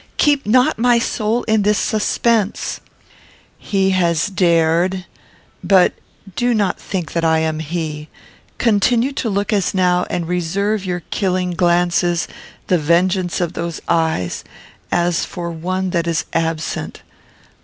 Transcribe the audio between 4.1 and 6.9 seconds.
dared But do not